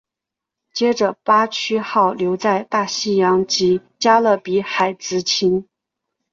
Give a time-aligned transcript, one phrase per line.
[0.73, 5.67] 接着巴区号留在大西洋及加勒比海执勤。